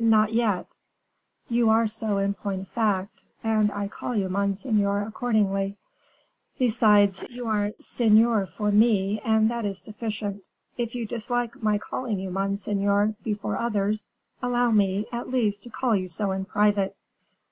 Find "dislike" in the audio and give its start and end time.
11.06-11.62